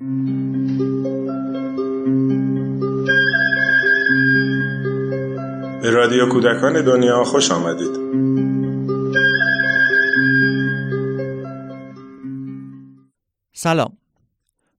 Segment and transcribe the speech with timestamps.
[0.00, 0.06] به
[5.90, 7.90] رادیو کودکان دنیا خوش آمدید.
[13.52, 13.96] سلام.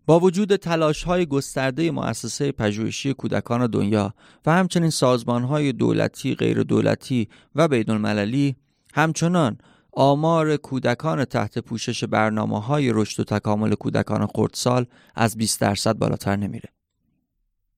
[0.05, 4.13] با وجود تلاش های گسترده مؤسسه پژوهشی کودکان دنیا
[4.45, 8.55] و همچنین سازمان های دولتی، غیر دولتی و بین
[8.93, 9.57] همچنان
[9.95, 14.85] آمار کودکان تحت پوشش برنامه های رشد و تکامل کودکان خردسال
[15.15, 16.69] از 20 درصد بالاتر نمیره.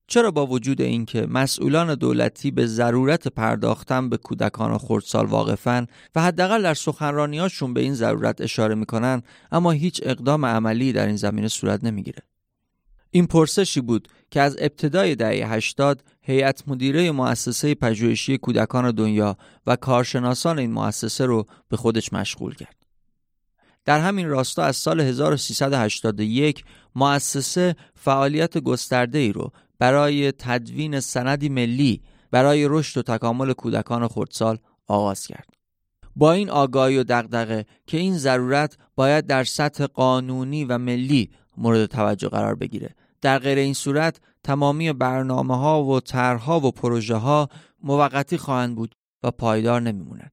[0.08, 6.64] چرا با وجود اینکه مسئولان دولتی به ضرورت پرداختن به کودکان خردسال واقفن و حداقل
[6.64, 9.22] در سخنرانیاشون به این ضرورت اشاره می‌کنن
[9.52, 12.24] اما هیچ اقدام عملی در این زمینه صورت نمی‌گیره
[13.12, 19.76] این پرسشی بود که از ابتدای دهه 80 هیئت مدیره مؤسسه پژوهشی کودکان دنیا و
[19.76, 22.76] کارشناسان این مؤسسه رو به خودش مشغول کرد.
[23.86, 26.64] در همین راستا از سال 1381
[26.96, 34.58] مؤسسه فعالیت گسترده ای رو برای تدوین سندی ملی برای رشد و تکامل کودکان خردسال
[34.88, 35.48] آغاز کرد.
[36.16, 41.86] با این آگاهی و دغدغه که این ضرورت باید در سطح قانونی و ملی مورد
[41.86, 42.96] توجه قرار بگیره.
[43.22, 47.50] در غیر این صورت تمامی برنامه ها و طرحها و پروژه ها
[47.84, 50.32] موقتی خواهند بود و پایدار نمیمونند.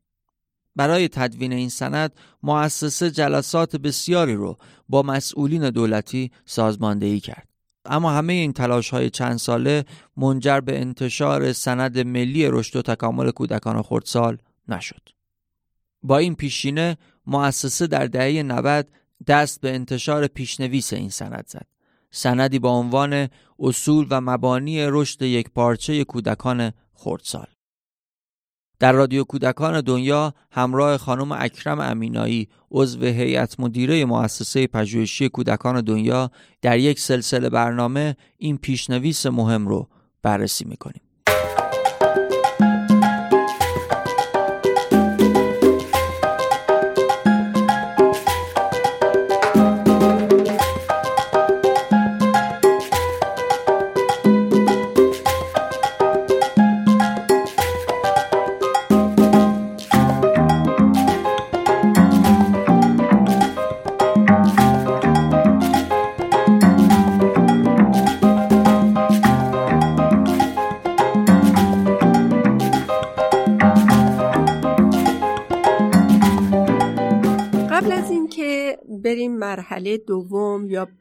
[0.76, 4.58] برای تدوین این سند مؤسسه جلسات بسیاری رو
[4.88, 7.48] با مسئولین دولتی سازماندهی کرد.
[7.84, 9.84] اما همه این تلاش های چند ساله
[10.16, 14.38] منجر به انتشار سند ملی رشد و تکامل کودکان خردسال
[14.68, 15.08] نشد.
[16.02, 18.88] با این پیشینه مؤسسه در دهه 90
[19.26, 21.66] دست به انتشار پیشنویس این سند زد.
[22.10, 27.46] سندی با عنوان اصول و مبانی رشد یک پارچه کودکان خردسال.
[28.78, 36.30] در رادیو کودکان دنیا همراه خانم اکرم امینایی عضو هیئت مدیره مؤسسه پژوهشی کودکان دنیا
[36.62, 39.88] در یک سلسله برنامه این پیشنویس مهم رو
[40.22, 41.03] بررسی می‌کنیم.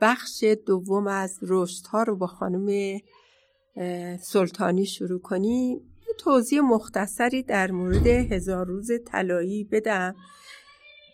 [0.01, 2.99] بخش دوم از رشد ها رو با خانم
[4.21, 5.77] سلطانی شروع کنیم.
[6.07, 10.15] یه توضیح مختصری در مورد هزار روز طلایی بدم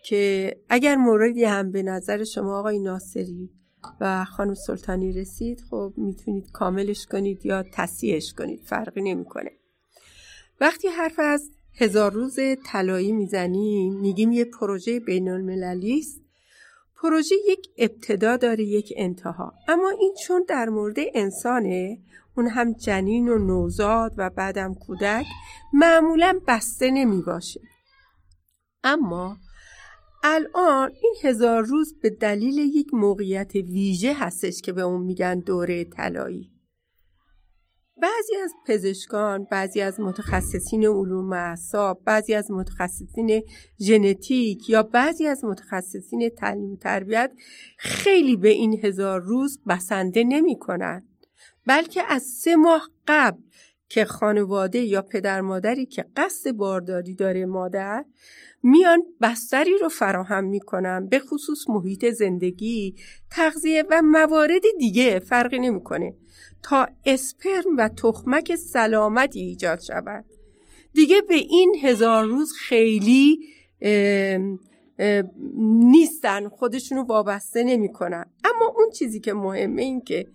[0.06, 3.50] که اگر موردی هم به نظر شما آقای ناصری
[4.02, 9.52] و خانم سلطانی رسید خب می‌تونید کاملش کنید یا تصیحش کنید فرقی نمی‌کنه.
[10.62, 16.22] وقتی حرف از هزار روز طلایی می‌زنیم میگیم یه پروژه بین المللی است.
[17.02, 19.54] پروژه یک ابتدا داره یک انتها.
[19.68, 22.00] اما این چون در مورد انسانه
[22.38, 25.26] اون هم جنین و نوزاد و بعدم کودک
[25.74, 27.62] معمولا بسته نمی باشه.
[28.84, 29.38] اما
[30.24, 35.84] الان این هزار روز به دلیل یک موقعیت ویژه هستش که به اون میگن دوره
[35.84, 36.59] طلایی.
[38.02, 43.44] بعضی از پزشکان، بعضی از متخصصین علوم اعصاب، بعضی از متخصصین
[43.80, 47.32] ژنتیک یا بعضی از متخصصین تعلیم و تربیت
[47.78, 51.10] خیلی به این هزار روز بسنده نمی کنند.
[51.66, 53.42] بلکه از سه ماه قبل
[53.90, 58.06] که خانواده یا پدر مادری که قصد بارداری داره مادر
[58.64, 62.96] میان بستری رو فراهم می‌کنن به خصوص محیط زندگی
[63.32, 66.14] تغذیه و موارد دیگه فرقی نمی‌کنه
[66.64, 70.26] تا اسپرم و تخمک سلامتی ایجاد شود.
[70.94, 73.40] دیگه به این هزار روز خیلی
[75.92, 78.26] نیستن خودشونو وابسته نمی‌کنن.
[78.44, 80.28] اما اون چیزی که مهمه این که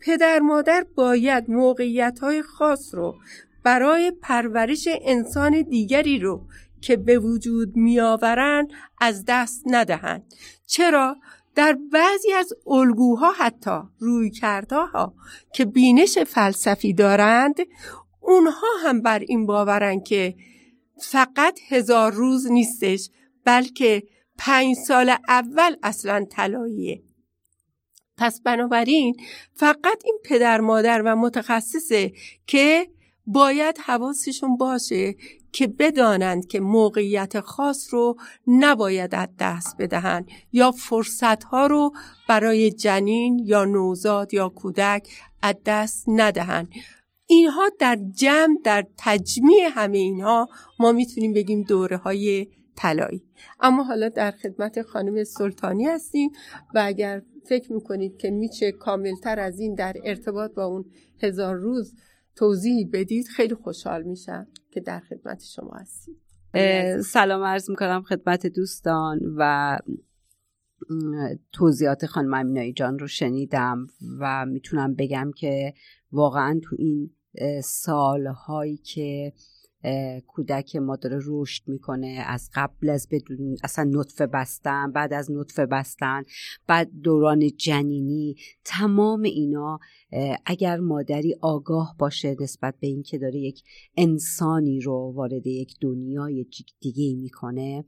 [0.00, 3.16] پدر مادر باید موقعیت های خاص رو
[3.64, 6.46] برای پرورش انسان دیگری رو
[6.80, 8.68] که به وجود میآورند
[9.00, 10.34] از دست ندهند.
[10.66, 11.16] چرا؟
[11.54, 14.32] در بعضی از الگوها حتی روی
[14.70, 15.14] ها
[15.54, 17.56] که بینش فلسفی دارند
[18.20, 20.34] اونها هم بر این باورن که
[20.98, 23.10] فقط هزار روز نیستش.
[23.44, 24.02] بلکه
[24.38, 27.02] پنج سال اول اصلا طلاییه.
[28.16, 29.16] پس بنابراین
[29.54, 32.12] فقط این پدر مادر و متخصصه
[32.46, 32.88] که
[33.26, 35.14] باید حواسشون باشه
[35.52, 38.16] که بدانند که موقعیت خاص رو
[38.46, 41.92] نباید از دست بدهند یا فرصت ها رو
[42.28, 45.08] برای جنین یا نوزاد یا کودک
[45.42, 46.68] از دست ندهند
[47.26, 50.48] اینها در جمع در تجمیع همه اینها
[50.78, 52.46] ما می‌تونیم بگیم دوره های
[52.80, 53.22] طلایی.
[53.60, 56.30] اما حالا در خدمت خانم سلطانی هستیم
[56.74, 60.84] و اگر فکر می‌کنید که میشه کاملتر از این در ارتباط با اون
[61.22, 61.94] هزار روز
[62.36, 66.16] توضیح بدید خیلی خوشحال میشم که در خدمت شما هستیم.
[67.02, 69.78] سلام عرض می‌کنم خدمت دوستان و
[71.52, 73.86] توضیحات خانم امینایی جان رو شنیدم
[74.20, 75.74] و می‌تونم بگم که
[76.12, 77.10] واقعا تو این
[77.62, 79.32] سالهایی که
[80.26, 82.24] کودک ما داره رشد می‌کنه.
[82.26, 86.22] از قبل از بدون اصلا نطفه بستن بعد از نطفه بستن
[86.66, 89.80] بعد دوران جنینی تمام اینا
[90.46, 93.62] اگر مادری آگاه باشه نسبت به اینکه داره یک
[93.96, 96.46] انسانی رو وارد یک دنیای
[96.80, 97.84] دیگه می‌کنه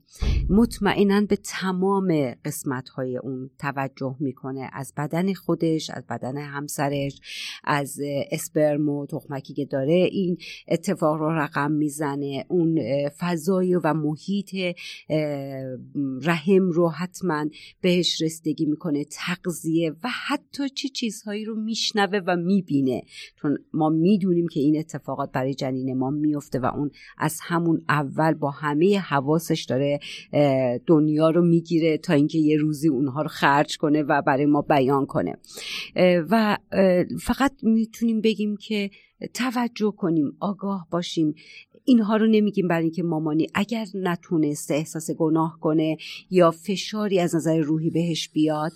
[0.49, 4.69] مطمئنا به تمام قسمت های اون توجه می‌کنه.
[4.73, 7.19] از بدن خودش از بدن همسرش
[7.63, 7.99] از
[8.31, 10.37] اسپرم و تخمکی که داره این
[10.67, 12.45] اتفاق رو رقم می‌زنه.
[12.49, 12.79] اون
[13.19, 14.55] فضای و محیط
[16.21, 17.45] رحم رو حتما
[17.81, 22.12] بهش رسیدگی می‌کنه تغذیه و حتی چه چیزهایی رو میشنوه.
[22.19, 23.01] و می‌بینه.
[23.41, 28.33] چون ما می‌دونیم که این اتفاقات برای جنین ما میفته و اون از همون اول
[28.33, 29.99] با همه حواسش داره
[30.85, 35.05] دنیا رو می‌گیره تا اینکه یه روزی اونها رو خرج کنه و برای ما بیان
[35.05, 35.37] کنه.
[36.29, 36.57] و
[37.21, 38.89] فقط می‌تونیم بگیم که
[39.33, 41.35] توجه کنیم آگاه باشیم.
[41.85, 45.97] اینها رو نمیگیم برای اینکه مامانی اگر نتونسته احساس گناه کنه
[46.29, 48.71] یا فشاری از نظر روحی بهش بیاد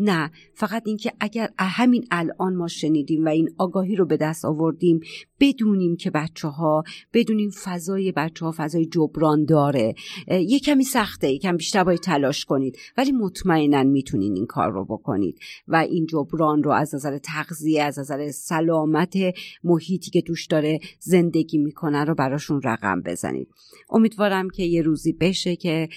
[0.00, 0.30] نه.
[0.54, 5.00] فقط اینکه اگر همین الان ما شنیدیم و این آگاهی رو به دست آوردیم
[5.40, 9.94] بدونیم که بچه ها بدونیم فضای بچه ها فضای جبران داره.
[10.28, 12.78] یه کمی سخته یکم بیشتر باید تلاش کنید.
[12.96, 15.38] ولی مطمئنا می‌تونین این کار رو بکنید.
[15.68, 19.16] و این جبران رو از نظر تغذیه از نظر سلامت
[19.64, 23.48] محیطی که توش داره زندگی می‌کنه رو براشون رقم بزنید.
[23.90, 25.88] امیدوارم که یه روزی بشه که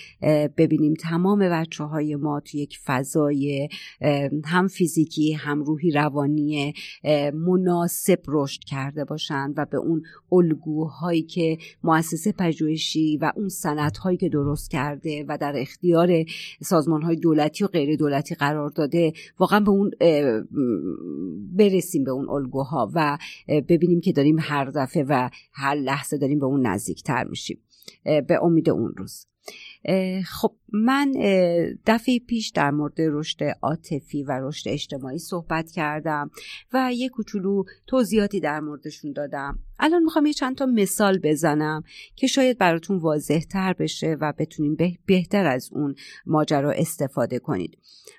[0.57, 3.69] ببینیم تمام بچه های ما تو یک فضای
[4.45, 6.73] هم فیزیکی هم روحی روانی
[7.33, 10.01] مناسب رشد کرده باشن و به اون
[10.31, 16.09] الگوهایی که مؤسسه پژوهشی و اون سندهایی که درست کرده و در اختیار
[16.61, 19.91] سازمان های دولتی و غیر دولتی قرار داده واقعا به اون
[21.57, 23.17] برسیم به اون الگوها و
[23.47, 27.61] ببینیم که داریم هر دفعه و هر لحظه داریم به اون نزدیکتر میشیم
[28.03, 29.25] به امید اون روز.
[30.25, 31.11] خب من
[31.85, 36.31] دفعه پیش در مورد رشد عاطفی و رشد اجتماعی صحبت کردم
[36.73, 39.59] و یه کوچولو توضیحاتی در موردشون دادم.
[39.79, 41.83] الان می‌خوام یه چند تا مثال بزنم
[42.15, 47.77] که شاید براتون واضح تر بشه و بتونیم بهتر از اون ماجرا استفاده کنید.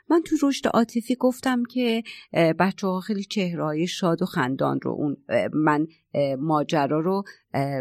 [0.09, 5.17] من تو رشد عاطفی گفتم که بچه ها خیلی چهرهای شاد و خندان رو اون
[5.53, 5.87] من
[6.39, 7.23] ماجرا رو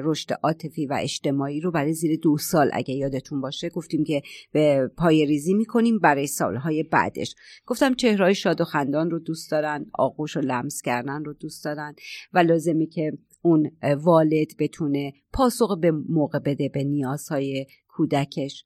[0.04, 4.22] رشد عاطفی و اجتماعی رو برای زیر دو سال اگه یادتون باشه گفتیم که
[4.52, 7.36] به پای ریزی می‌کنیم برای سالهای بعدش.
[7.66, 11.96] گفتم چهرهای شاد و خندان رو دوست دارن آغوش و لمس کردن رو دوست دارن
[12.34, 13.12] و لازمه که
[13.42, 13.72] اون
[14.04, 18.66] والد بتونه پاسخ به موقع بده به نیازهای کودکش.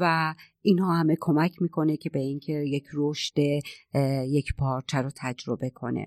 [0.00, 3.38] و اینها همه کمک می‌کنه که به اینکه یک رشد
[4.28, 6.06] یک پارچه رو تجربه کنه.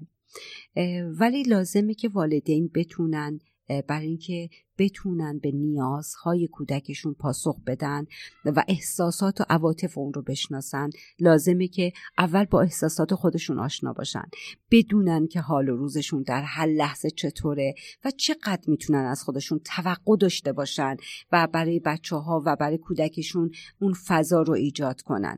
[1.19, 3.39] ولی لازمه که والدین بتونن
[3.87, 8.05] برای اینکه بتونن به نیازهای کودکشون پاسخ بدن
[8.45, 10.89] و احساسات و عواطف اون رو بشناسن.
[11.19, 14.23] لازمه که اول با احساسات خودشون آشنا باشن.
[14.71, 17.73] بدونن که حال و روزشون در هر لحظه چطوره
[18.05, 20.97] و چقدر می‌تونن از خودشون توقع داشته باشن
[21.31, 25.37] و برای بچه ها و برای کودکشون اون فضا رو ایجاد کنن.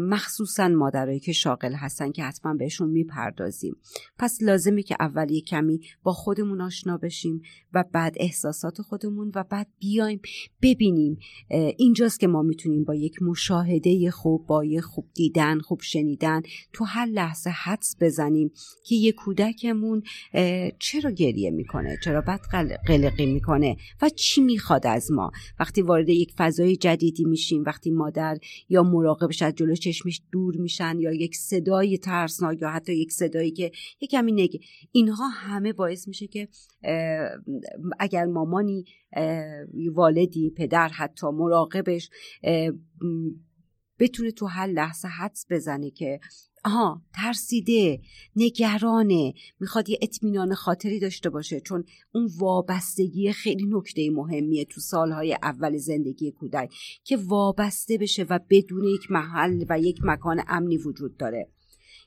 [0.00, 3.76] مخصوصا مادرایی که شاغل هستن که حتما بهشون می‌پردازیم.
[4.18, 7.42] پس لازمه که اول یه کمی با خودمون آشنا بشیم
[7.72, 10.20] و بعد احساسات خودمون و بعد بیایم
[10.62, 11.18] ببینیم
[11.76, 16.84] اینجاست که ما می‌تونیم با یک مشاهده خوب با یک خوب دیدن خوب شنیدن تو
[16.84, 18.50] هر لحظه حدس بزنیم
[18.84, 20.02] که یه کودکمون
[20.78, 22.40] چرا گریه می‌کنه؟ چرا بد
[22.86, 28.38] قلقی می‌کنه؟ و چی می‌خواد از ما؟ وقتی وارد یک فضای جدیدی میشیم وقتی مادر
[28.68, 33.50] یا مراقبش از جلو چشمش دور میشن یا یک صدای ترسناک یا حتی یک صدایی
[33.50, 33.70] که
[34.00, 34.60] یک کمی نگه
[34.92, 36.48] اینها همه باعث میشه که
[37.98, 38.84] اگر مامانی
[39.92, 42.10] والدی پدر حتی مراقبش
[43.98, 46.20] بتونه تو هر لحظه حدس بزنه که
[46.64, 48.00] آها ترسیده
[48.36, 51.60] نگرانه می‌خواد یه اطمینان خاطری داشته باشه.
[51.60, 56.74] چون اون وابستگی خیلی نکته مهمیه تو سالهای اول زندگی کودک
[57.04, 61.53] که وابسته بشه و بدون یک محل و یک مکان امنی وجود داره.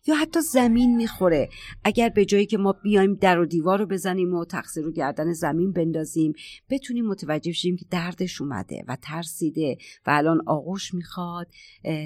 [0.08, 1.50] یا حتی زمین می‌خوره.
[1.84, 5.34] اگر به جایی که ما بیایم در و دیوار رو بزنیم و تقصیر رو گردن
[5.34, 6.34] زمین بندازیم
[6.70, 11.48] بتونیم متوجه شیم که دردش اومده و ترسیده و الان آغوش می‌خواد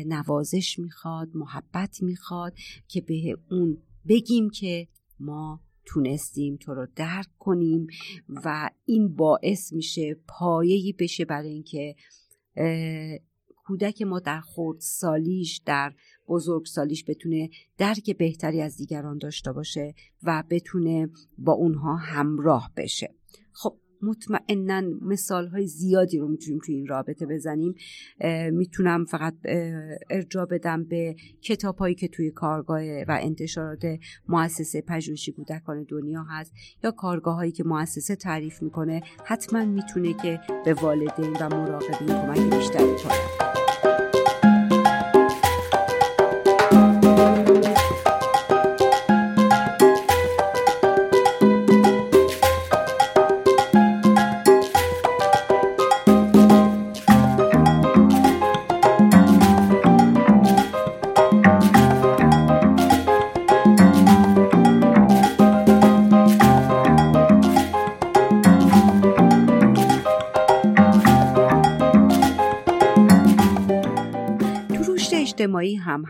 [0.06, 2.54] نوازش می‌خواد محبت می‌خواد
[2.88, 3.78] که به اون
[4.08, 4.88] بگیم که
[5.20, 7.88] ما تونستیم تو رو درک کنیم
[8.30, 11.96] و این باعث میشه پایه‌ای بشه برای اینکه
[13.72, 15.94] کودک ما در خورد سالیش در
[16.28, 23.16] بزرگ سالیش بتونه درک بهتری از دیگران داشته باشه و بتونه با اونها همراه بشه.
[23.52, 27.76] خب مطمئنا مثال های زیادی رو می‌تونیم توی این رابطه بزنیم.
[28.52, 29.36] می‌تونم فقط
[30.10, 33.86] ارجا بدم به کتاب هایی که توی کارگاه و انتشارات
[34.28, 40.40] مؤسسه پژوهشی کودکان دنیا هست یا کارگاه هایی که مؤسسه تعریف می‌کنه حتما می‌تونه که
[40.66, 43.51] به والدین و مراقبین کمک بیشتری کنه.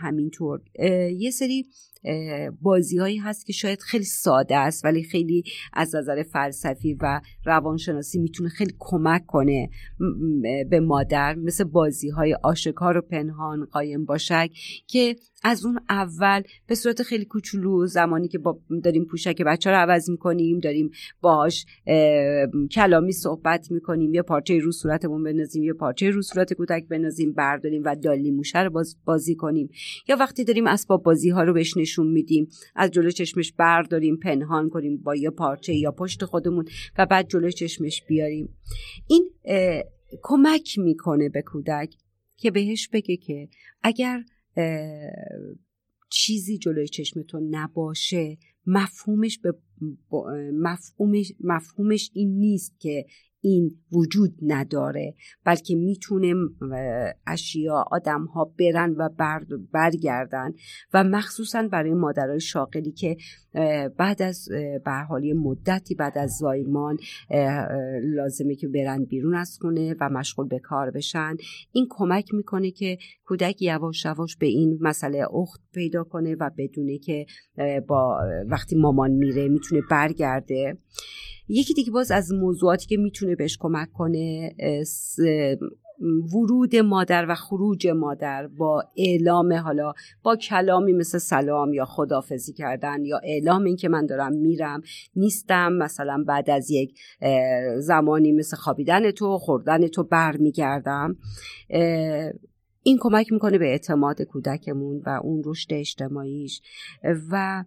[0.02, 0.62] همینطور.
[1.18, 1.66] یه سری
[2.62, 5.44] بازی هایی هست که شاید خیلی ساده است ولی خیلی
[5.74, 9.70] از نظر فلسفی و روانشناسی می‌تونه خیلی کمک کنه
[10.70, 11.36] به مادر.
[11.36, 14.52] مثل بازی های آشکار و پنهان قایم باشک
[14.88, 19.76] که از اون اول به صورت خیلی کوچولو زمانی که با داریم پوشک بچه رو
[19.76, 20.92] عوض می‌کنیم داریم
[21.22, 21.66] باهاش
[22.72, 27.82] کلامی صحبت می‌کنیم یا پارچه رو صورتمون بنازیم یا پارچه رو صورت کودک بنازیم برداریم
[27.86, 29.70] و دالی موشه رو باز بازی کنیم.
[30.08, 32.48] یا وقتی داریم اسباب بازی ها رو بهش نشون میدیم.
[32.76, 36.66] از جلو چشمش برداریم پنهان کنیم با یه پارچه یا پشت خودمون
[36.98, 38.58] و بعد جلو چشمش بیاریم.
[39.08, 39.30] این
[40.22, 41.96] کمک می‌کنه به کودک
[42.38, 43.50] که بهش بگه که
[43.84, 44.24] اگر
[46.10, 49.54] چیزی جلوی چشمتون نباشه مفهومش به
[50.54, 53.06] مفهومش, مفهومش این نیست که
[53.42, 56.34] این وجود نداره بلکه می‌تونه
[57.28, 59.10] اشیا آدم ها برن و
[59.74, 60.54] برگردن
[60.94, 63.18] و مخصوصا برای مادرای شاغلی که
[63.98, 64.50] بعد از
[64.86, 66.98] برحالی مدتی بعد از زایمان
[68.04, 71.36] لازمه که برن بیرون از خونه و مشغول به کار بشن.
[71.72, 76.98] این کمک می‌کنه که کودک یواش یواش به این مسئله اخت پیدا کنه و بدونه
[76.98, 77.26] که
[77.88, 80.78] با وقتی مامان میره می‌تونه برگرده.
[81.52, 84.56] یکی دیگه باز از موضوعاتی که می‌تونه بهش کمک کنه
[86.34, 89.94] ورود مادر و خروج مادر با اعلام حالا
[90.24, 94.82] با کلامی مثل سلام یا خدافزی کردن یا اعلام این که من دارم میرم
[95.16, 95.74] نیستم.
[95.74, 97.00] مثلا بعد از یک
[97.78, 101.16] زمانی مثل خوابیدن تو خوردن تو برمیگردم.
[102.84, 106.62] این کمک می‌کنه به اعتماد کودکمون و اون رشد اجتماعیش.
[107.32, 107.64] و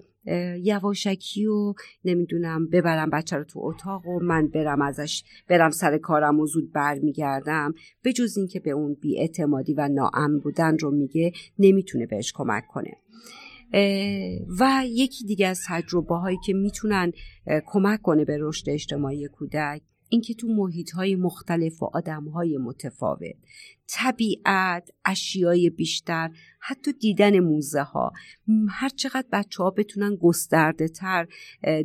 [0.62, 6.40] یواشکی و نمی‌دونم ببرم بچه رو تو اتاق و من برم ازش برم سر کارم
[6.40, 7.75] و زود برمیگردم.
[8.02, 12.97] به جز اینکه به اون بیاعتمادی و ناامن بودن رو میگه نمی‌تونه بهش کمک کنه.
[14.61, 17.12] و یکی دیگه از تجربه هایی که می‌تونن
[17.66, 23.37] کمک کنه به رشد اجتماعی کودک اینکه تو محیط های مختلف و آدم های متفاوت
[23.88, 28.12] طبیعت اشیای بیشتر حتی دیدن موزه ها
[28.69, 31.26] هر چقدر بچه ها بتونن گسترده تر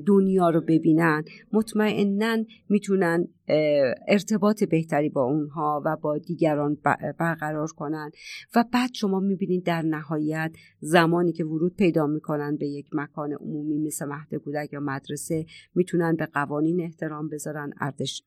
[0.06, 2.38] دنیا رو ببینن مطمئنا
[2.70, 3.28] می‌تونن
[4.08, 6.78] ارتباط بهتری با اونها و با دیگران
[7.20, 8.12] برقرار کنن.
[8.56, 13.78] و بعد شما می‌بینید در نهایت زمانی که ورود پیدا می‌کنن به یک مکان عمومی
[13.78, 17.74] مثل مهد کودک یا مدرسه می‌تونن به قوانین احترام بذارن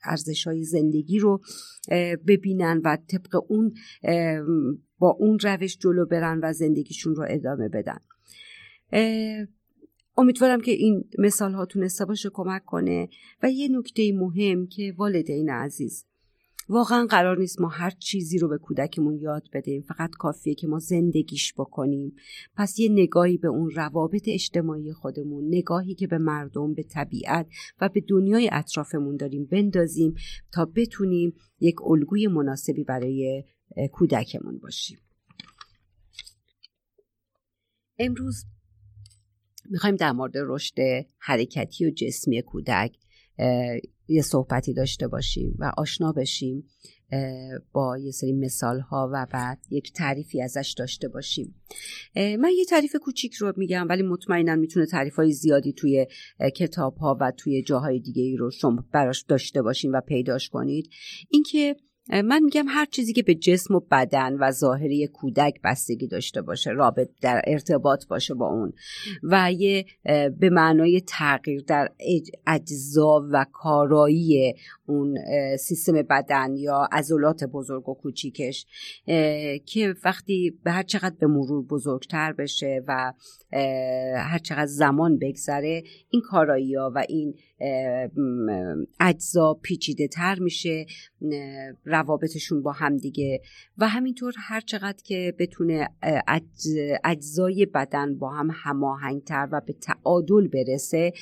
[0.05, 1.41] ارزش های زندگی رو
[2.26, 3.62] ببینن و طبق اون
[4.99, 7.99] با اون روش جلو برن و زندگیشون رو ادامه بدن.
[10.16, 13.09] امیدوارم که این مثال ها تونسته باشه کمک کنه.
[13.42, 16.04] و یه نکته مهم که والدین عزیز
[16.69, 19.83] واقعا قرار نیست ما هر چیزی رو به کودکمون یاد بدیم.
[19.83, 22.14] فقط کافیه که ما زندگیش بکنیم.
[22.57, 27.47] پس یه نگاهی به اون روابط اجتماعی خودمون نگاهی که به مردم به طبیعت
[27.81, 30.14] و به دنیای اطرافمون داریم بندازیم
[30.52, 33.45] تا بتونیم یک الگوی مناسبی برای
[33.93, 34.99] کودکمون باشیم.
[37.99, 38.45] امروز
[39.71, 40.75] می‌خوایم در مورد رشد
[41.19, 42.97] حرکتی و جسمی کودک
[44.09, 46.69] یه صحبتی داشته باشیم و آشنا بشیم
[47.73, 51.62] با یه سری مثال ها و بعد یک تعریفی ازش داشته باشیم.
[52.17, 56.07] من یه تعریف کوچیک رو میگم ولی مطمئنا می‌تونه تعریف های زیادی توی
[56.57, 60.91] کتاب ها و توی جاهای دیگه ای رو شما براش داشته باشیم و پیداش کنید.
[61.31, 61.76] اینکه
[62.09, 66.71] من میگم هر چیزی که به جسم و بدن و ظاهری کودک بستگی داشته باشه
[66.71, 68.73] رابط در ارتباط باشه با اون
[69.23, 69.87] و یه
[70.38, 71.88] به معنای تغییر در
[72.47, 74.54] اجزا و کارایی
[74.87, 75.18] اون
[75.56, 78.66] سیستم بدن یا عضلات بزرگ و کوچیکش
[79.66, 83.12] که وقتی به هر چقدر به مرور بزرگتر بشه و
[84.16, 87.35] هر چقدر زمان بگذره این کارایی ها و این
[89.00, 90.87] اجزا پیچیده تر میشه
[91.85, 93.40] روابطشون با هم دیگه.
[93.78, 95.88] و همینطور هر چقدر که بتونه
[97.04, 101.12] اجزای بدن با هم هماهنگتر و به تعادل برسه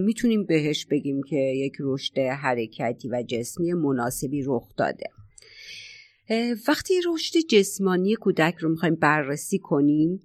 [0.00, 5.06] می‌تونیم بهش بگیم که یک رشد حرکتی و جسمی مناسبی رخ داده.
[6.68, 10.20] وقتی رشد جسمانی کودک رو می‌خوایم بررسی کنیم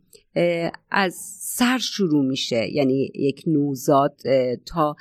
[0.91, 2.73] از سر شروع میشه.
[2.73, 4.19] یعنی یک نوزاد
[4.65, 4.95] تا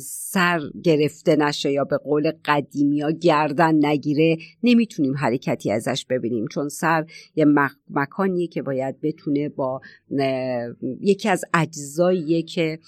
[0.00, 6.46] سر گرفته نشه یا به قول قدیمی ها گردن نگیره نمی‌تونیم حرکتی ازش ببینیم.
[6.46, 7.46] چون سر یه
[7.90, 9.80] مکانیه که باید بتونه با
[11.00, 12.78] یکی از اجزاییه که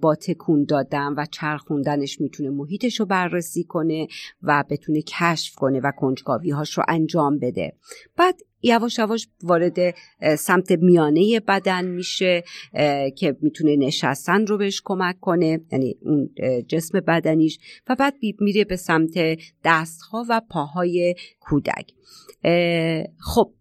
[0.00, 4.06] با تکون دادن و چرخوندنش می‌تونه محیطش رو بررسی کنه
[4.42, 7.72] و بتونه کشف کنه و کنجکاوی هاش رو انجام بده.
[8.16, 9.94] بعد یواش یواش وارد
[10.38, 12.44] سمت میانه بدن میشه
[13.16, 16.30] که می‌تونه نشستن رو بهش کمک کنه یعنی اون
[16.68, 21.92] جسم بدنیش و بعد میره به سمت دستها و پاهای کودک.
[23.18, 23.52] خب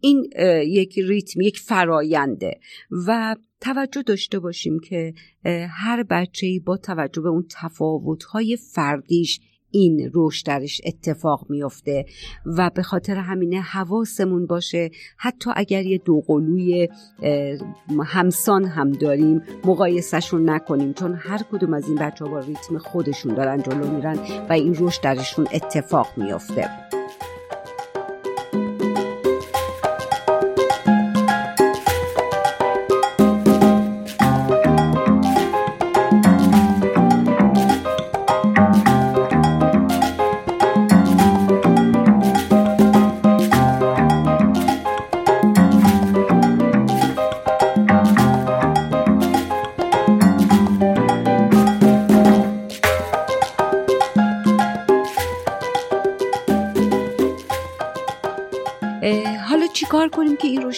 [0.00, 0.30] این
[0.66, 2.60] یک ریتم یک فراینده
[3.06, 5.14] و توجه داشته باشیم که
[5.70, 9.40] هر بچه با توجه به اون تفاوت‌های فردیش
[9.74, 12.04] این رشد درش اتفاق میفته
[12.46, 14.90] و به خاطر همینه حواسمون باشه.
[15.16, 16.88] حتی اگر یه دوقلوی
[18.04, 23.34] همسان هم داریم مقایسهشون نکنیم چون هر کدوم از این بچه ها با ریتم خودشون
[23.34, 24.18] دارن جلو میرن
[24.48, 26.70] و این رشد درشون اتفاق میفته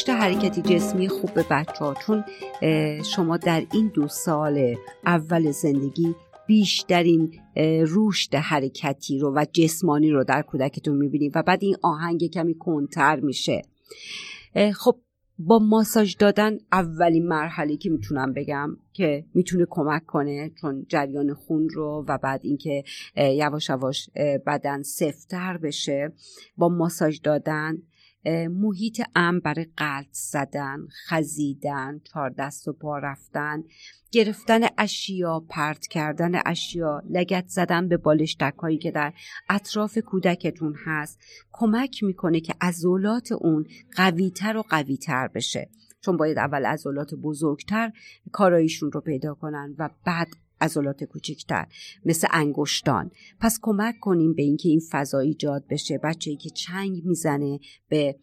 [0.08, 2.24] رشد حرکتی جسمی خوب به بچه ها چون
[3.02, 6.14] شما در این دو سال اول زندگی
[6.46, 7.40] بیشترین
[7.88, 13.20] رشد حرکتی رو و جسمانی رو در کودکتون می‌بینید و بعد این آهنگ کمی کنتر
[13.20, 13.62] میشه.
[14.74, 14.96] خب
[15.38, 21.68] با ماساژ دادن اولین مرحله که می‌تونم بگم که می‌تونه کمک کنه چون جریان خون
[21.68, 22.84] رو و بعد اینکه
[23.16, 24.10] یواش یواش
[24.46, 26.12] بدن سفتر بشه
[26.56, 27.78] با ماساژ دادن
[28.50, 33.64] محیط امن برای قلط زدن خزیدن چهار دست و پا رفتن
[34.12, 39.12] گرفتن اشیا پرت کردن اشیا لگت زدن به بالشتک هایی که در
[39.48, 41.18] اطراف کودکتون هست
[41.52, 45.70] کمک می‌کنه که عضلات اون قویتر و قویتر بشه.
[46.00, 47.92] چون باید اول عضلات بزرگتر
[48.32, 50.28] کارایشون رو پیدا کنن و بعد
[50.60, 51.66] عضلات کوچکتر
[52.04, 53.10] مثل انگشتان.
[53.40, 55.98] پس کمک کنیم به اینکه این فضا ایجاد بشه.
[55.98, 58.16] بچه‌ای که چنگ می‌زنه به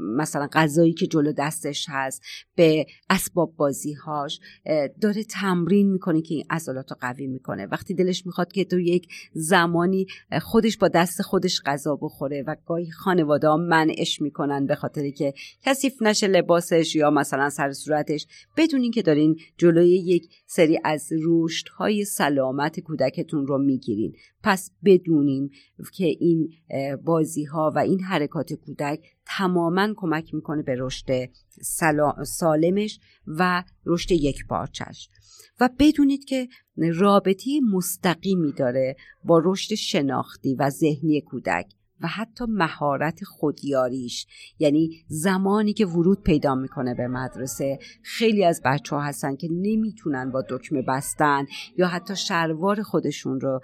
[0.00, 2.22] مثلا غذایی که جلو دستش هست
[2.54, 4.40] به اسباب بازی هاش
[5.00, 7.66] داره تمرین می‌کنه که این عضلات رو قوی می‌کنه.
[7.66, 10.06] وقتی دلش می‌خواد که تو یک زمانی
[10.42, 16.02] خودش با دست خودش غذا بخوره و گاهی خانواده منعش می‌کنن به خاطر که کثیف
[16.02, 22.04] نشه لباسش یا مثلا سر صورتش بدون اینکه دارین جلوی یک سری از رشد های
[22.04, 24.12] سلامت کودکتون رو می‌گیرین.
[24.42, 25.50] پس بدونیم
[25.92, 26.48] که این
[27.04, 29.00] بازی ها و این حرکات کودک
[29.36, 31.28] تماما کمک می‌کنه به رشد
[32.24, 35.08] سالمش و رشد یک پارچش
[35.60, 41.66] و بدونید که رابطه مستقیمی داره با رشد شناختی و ذهنی کودک.
[42.02, 44.26] و حتی مهارت خودیاریش.
[44.58, 50.30] یعنی زمانی که ورود پیدا می‌کنه به مدرسه خیلی از بچه ها هستن که نمی‌تونن
[50.30, 53.60] با دکمه بستن یا حتی شلوار خودشون رو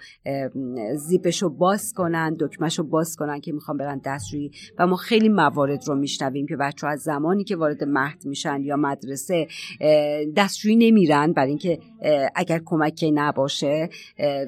[0.96, 4.50] زیپش رو باز کنن دکمهش رو باز کنن که می‌خوان برن دستشویی.
[4.78, 8.62] و ما خیلی موارد رو میشنویم که بچه ها از زمانی که وارد مهد میشن
[8.62, 9.46] یا مدرسه
[10.36, 11.78] دستشویی نمیرن برای اینکه
[12.34, 13.88] اگر کمکی نباشه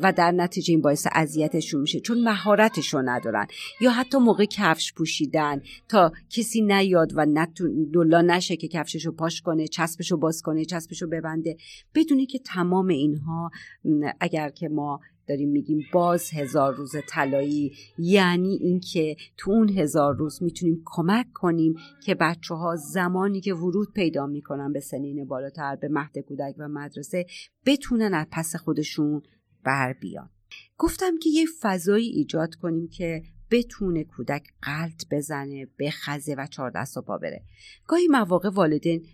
[0.02, 2.00] و در نتیجه این باعث اذیتشون میشه.
[2.00, 3.46] چون مهارتش رو ندارن.
[3.80, 7.46] یا حتی موقع کفش پوشیدن تا کسی نیاد و
[7.92, 11.56] دلا نشه که کفشش رو پاش کنه چسبش رو باز کنه چسبش رو ببنده.
[11.94, 13.50] بدونی که تمام اینها
[14.20, 20.42] اگر که ما داریم میگیم باز هزار روز طلایی یعنی اینکه تو اون هزار روز
[20.42, 25.88] می‌تونیم کمک کنیم که بچه ها زمانی که ورود پیدا می‌کنن به سنین بالاتر به
[25.88, 27.26] مهد کودک و مدرسه
[27.66, 29.22] بتونن از پس خودشون
[29.64, 30.30] بر بیان.
[30.78, 36.96] گفتم که یه فضایی ایجاد کنیم که بتونه کودک قلط بزنه بخزه و چهار دست
[36.96, 37.42] و پا بره.
[37.86, 39.06] گاهی مواقع والدین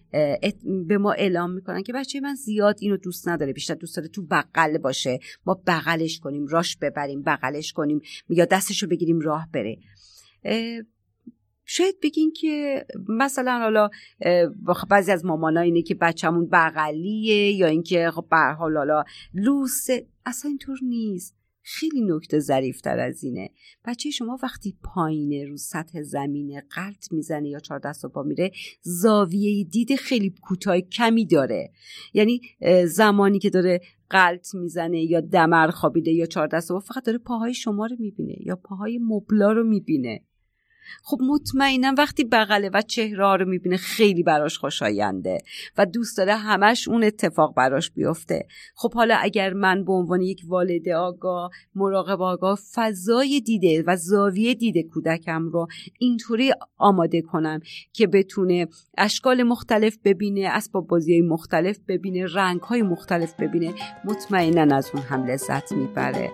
[0.89, 4.23] به ما اعلام می‌کنن که بچه من زیاد اینو دوست نداره بیشتر دوست داره تو
[4.23, 5.19] بغل باشه.
[5.47, 9.79] ما بغلش کنیم راش ببریم بغلش کنیم یا دستشو بگیریم راه بره.
[11.65, 13.91] شاید بگین که مثلا حالا
[14.91, 20.07] بعضی از مامانا اینه که بچهمون بغلیه یا اینکه خب حال حالا لوسه.
[20.27, 21.37] اصلا اینطور نیست.
[21.63, 23.51] خیلی نکته ظریفتر از اینه.
[23.85, 28.51] بچه شما وقتی پایینه رو سطح زمین قلط می‌زنه یا چهار دست و پا میره
[28.81, 31.71] زاویه دید خیلی کوتاه کمی داره.
[32.15, 32.41] یعنی
[32.87, 37.55] زمانی که داره قلط می‌زنه یا دمر خوابیده یا چهار دست و فقط داره پاهای
[37.55, 40.21] شما رو می‌بینه یا پاهای مبلا رو می‌بینه.
[41.03, 45.39] خب مطمئنا وقتی بغله و چهره رو می‌بینه خیلی براش خوشاینده
[45.79, 48.47] و دوست داره همش اون اتفاق براش بیفته.
[48.75, 54.55] خب حالا اگر من به عنوان یک والد آگاه مراقب آگاه فضای دیده و زاویه
[54.55, 55.67] دیده کودکم رو
[55.99, 57.61] اینطوری آماده کنم
[57.93, 58.69] که بتونه
[58.99, 65.27] اشکال مختلف ببینه اسباب بازی مختلف ببینه رنگ های مختلف ببینه مطمئنا از اون هم
[65.27, 66.33] لذت می‌بره.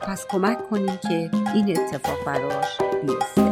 [0.00, 3.51] پس کمک کنیم که این اتفاق براش بیفته.